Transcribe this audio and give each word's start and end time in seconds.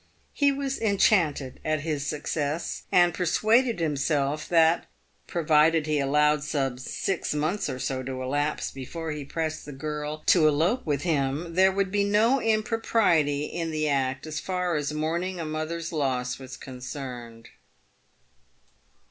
He 0.33 0.51
was 0.51 0.79
enchanted 0.81 1.59
at 1.63 1.81
his 1.81 2.07
success, 2.07 2.85
and 2.91 3.13
persuaded 3.13 3.79
himself 3.79 4.49
that, 4.49 4.87
provided 5.27 5.85
he 5.85 5.99
allowed 5.99 6.43
some 6.43 6.79
six 6.79 7.35
months 7.35 7.69
or 7.69 7.77
so 7.77 8.01
to 8.01 8.23
elapse 8.23 8.71
before 8.71 9.11
he 9.11 9.23
pressed 9.23 9.63
the 9.63 9.71
girl 9.71 10.23
to 10.25 10.47
elope 10.47 10.87
with 10.87 11.03
him, 11.03 11.53
there 11.53 11.71
would 11.71 11.91
be 11.91 12.03
no 12.03 12.41
impropriety 12.41 13.43
in 13.45 13.69
the 13.69 13.87
act 13.87 14.25
as 14.25 14.39
far 14.39 14.75
as 14.75 14.91
mourning 14.91 15.39
a 15.39 15.45
mother's 15.45 15.91
loss 15.91 16.39
was 16.39 16.57
concerned. 16.57 17.49